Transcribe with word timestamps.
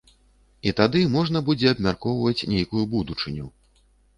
І 0.69 0.73
тады 0.79 1.01
можна 1.17 1.43
будзе 1.51 1.67
абмяркоўваць 1.73 2.47
нейкую 2.55 2.83
будучыню. 2.95 3.45